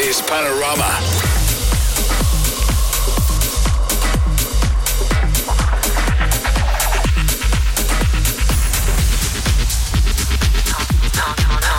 [0.00, 0.98] is Panorama.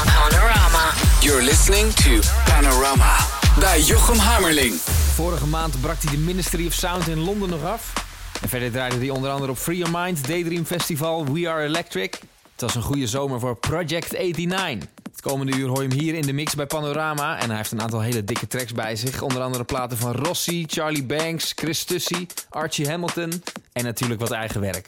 [0.05, 0.93] Panorama.
[1.21, 3.17] You're listening to Panorama
[3.59, 4.73] bij Jochem Hamerling.
[5.13, 7.93] Vorige maand brak hij de Ministry of Sound in Londen nog af.
[8.41, 12.19] En verder draaide hij onder andere op Free Your Mind, Daydream Festival, We Are Electric.
[12.51, 14.98] Het was een goede zomer voor Project 89.
[15.19, 17.39] Het komende uur hoor je hem hier in de mix bij Panorama.
[17.39, 19.21] En hij heeft een aantal hele dikke tracks bij zich.
[19.21, 24.61] Onder andere platen van Rossi, Charlie Banks, Chris Tussie, Archie Hamilton en natuurlijk wat eigen
[24.61, 24.87] werk.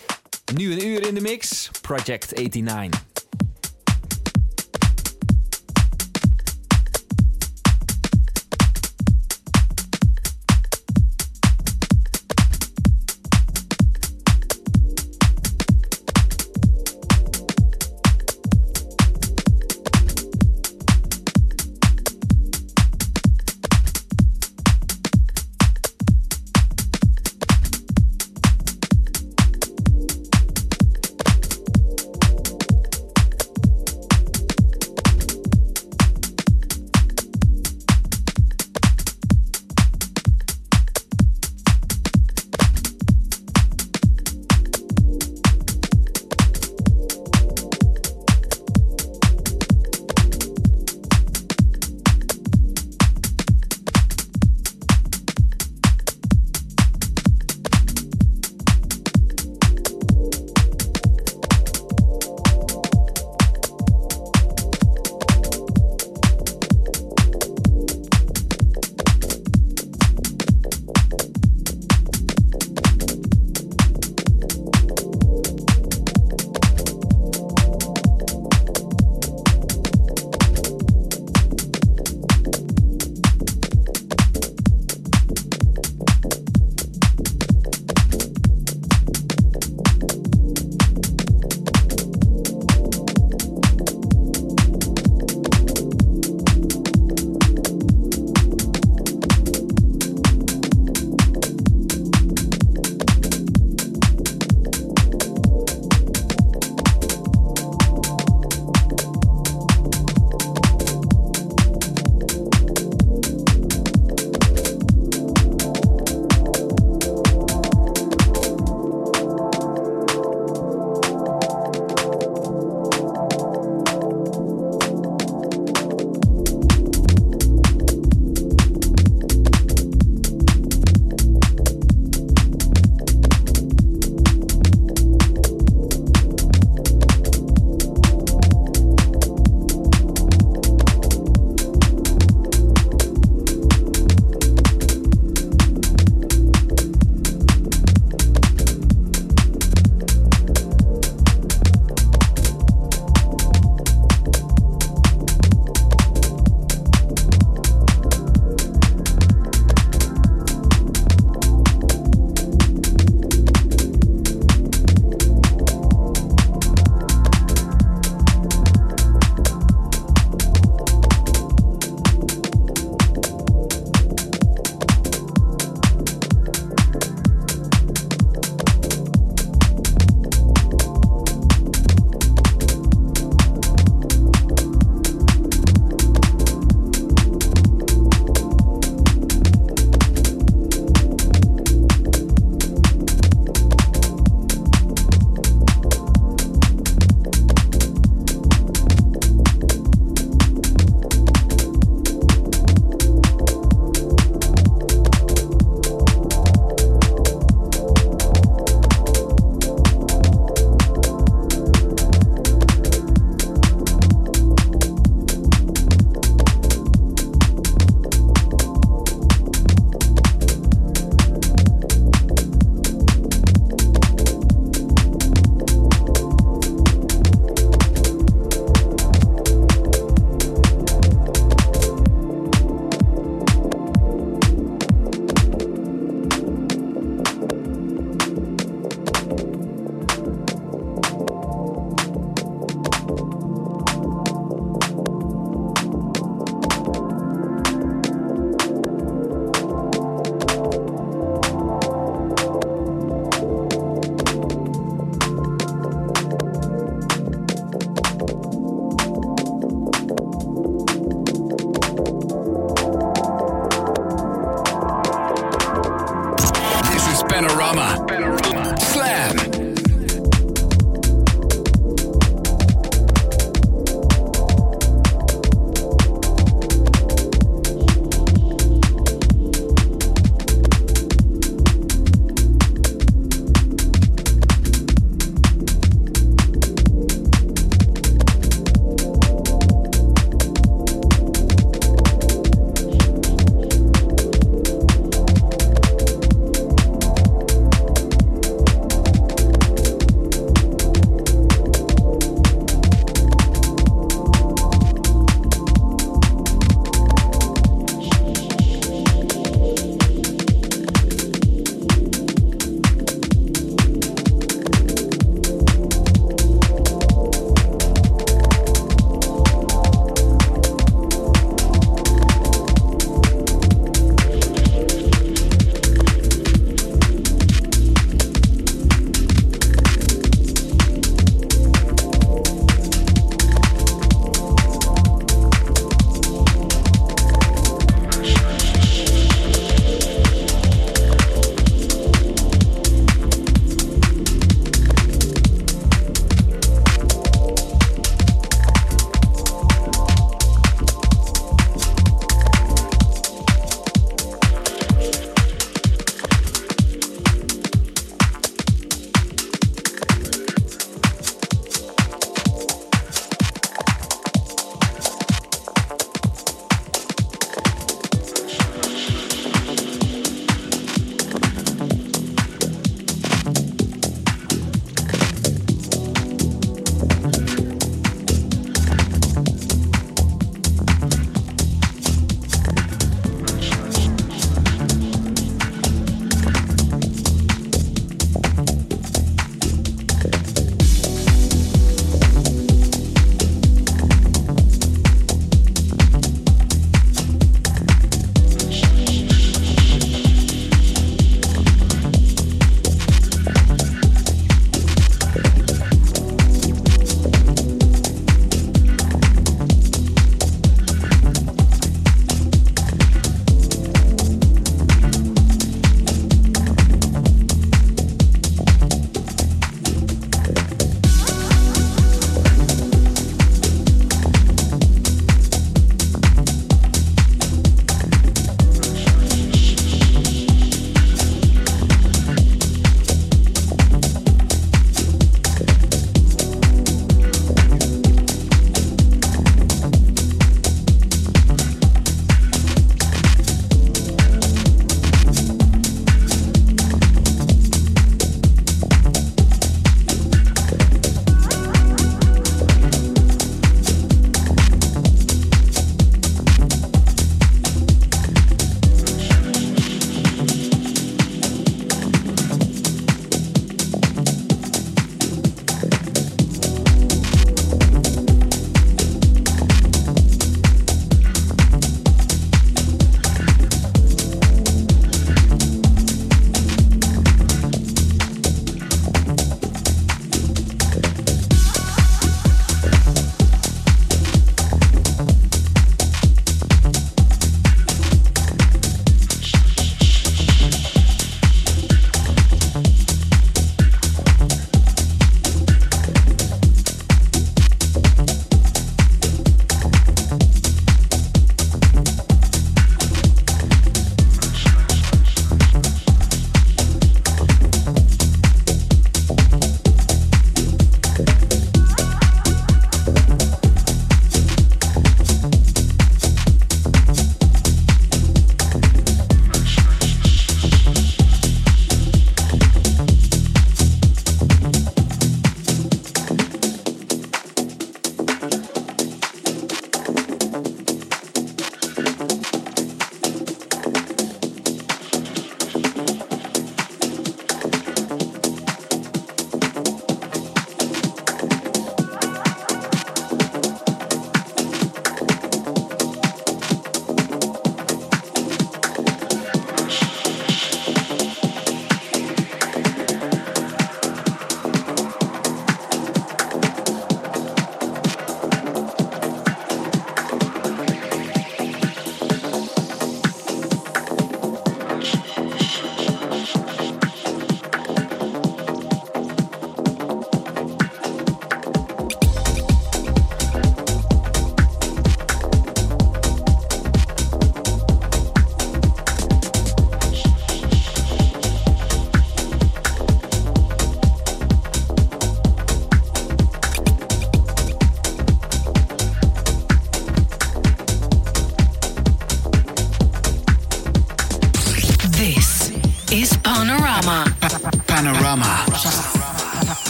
[0.55, 3.10] Nu een uur in de mix, Project 89.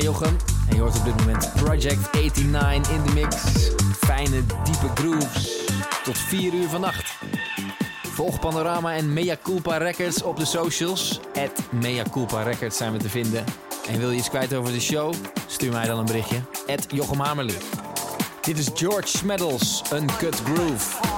[0.00, 0.36] Ben Jochem.
[0.68, 3.36] En je hoort op dit moment Project 89 in de mix.
[3.98, 5.66] Fijne, diepe grooves.
[6.04, 7.18] Tot 4 uur vannacht.
[8.02, 11.20] Volg Panorama en Mea Culpa Records op de socials.
[11.34, 13.44] At Mea Culpa Records zijn we te vinden.
[13.88, 15.14] En wil je iets kwijt over de show?
[15.46, 16.40] Stuur mij dan een berichtje.
[16.66, 17.48] At Jochem.
[18.40, 21.09] Dit is George Smeddles, Uncut Groove.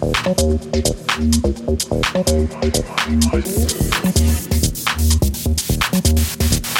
[6.70, 6.75] you.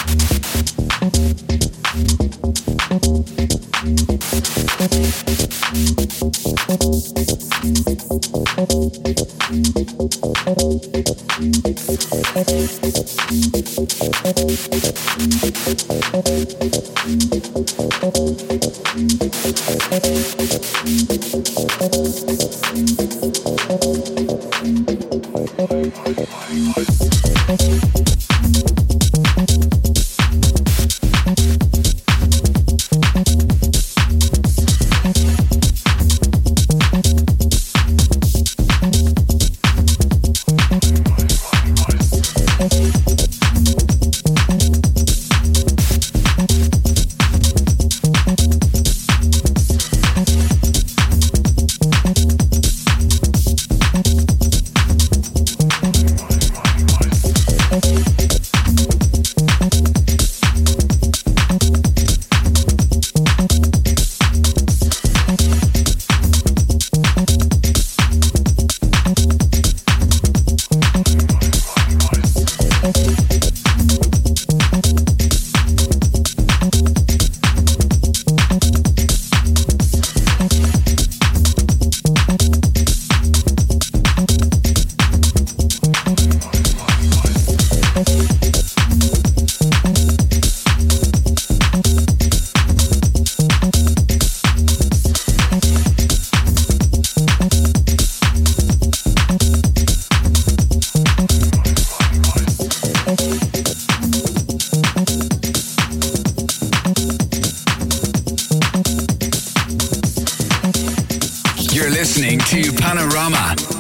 [112.17, 113.76] Listening to Panorama.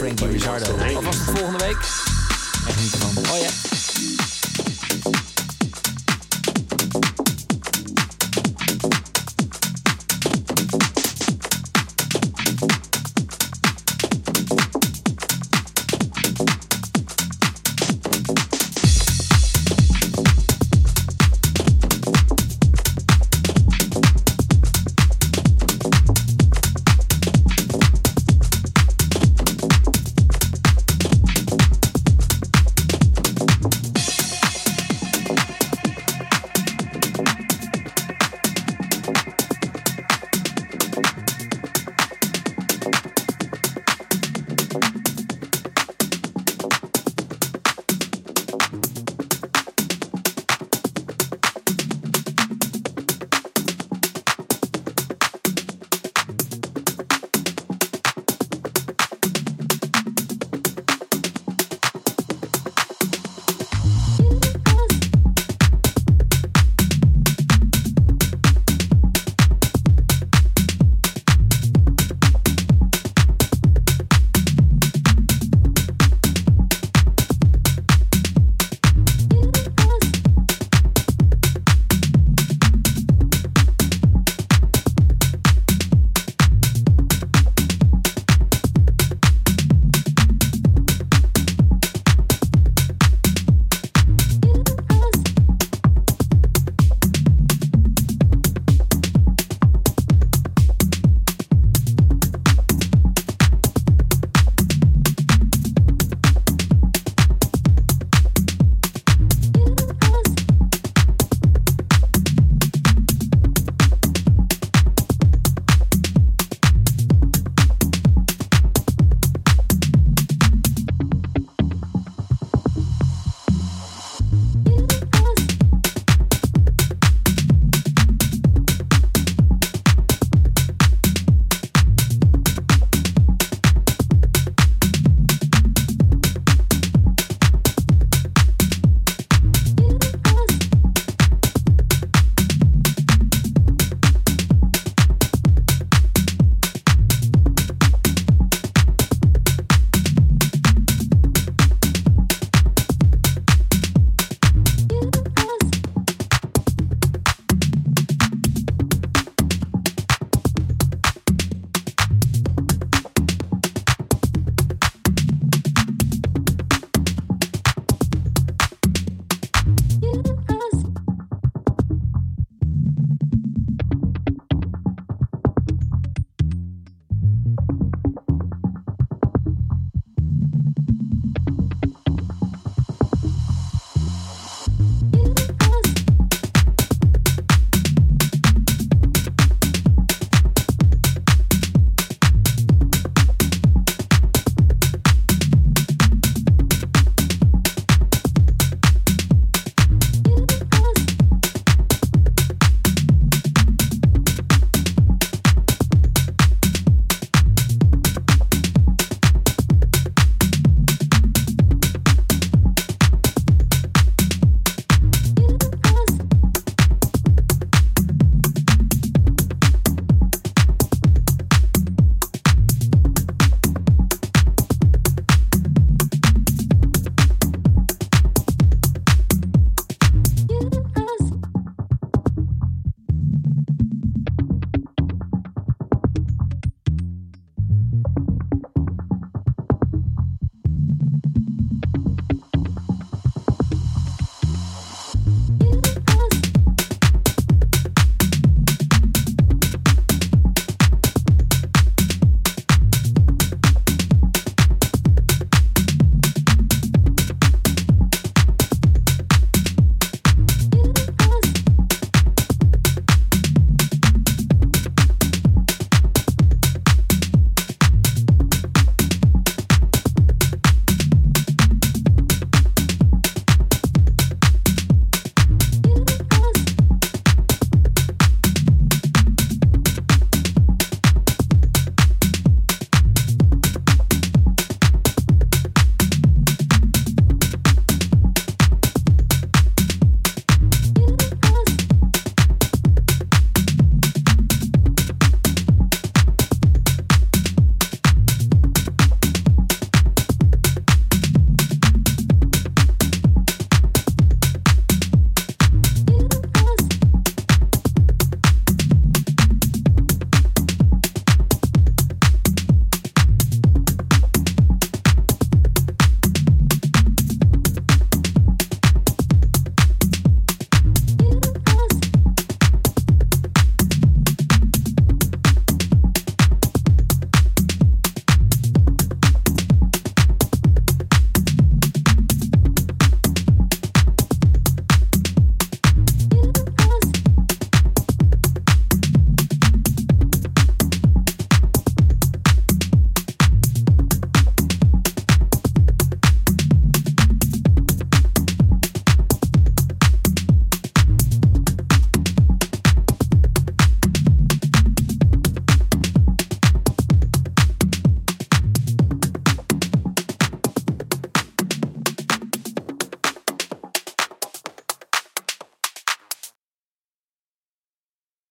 [0.00, 0.79] Frankie Ricardo.